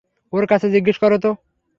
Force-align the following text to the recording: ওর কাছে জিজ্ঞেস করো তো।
ওর 0.33 0.45
কাছে 0.45 0.67
জিজ্ঞেস 0.69 0.97
করো 0.97 1.17
তো। 1.17 1.31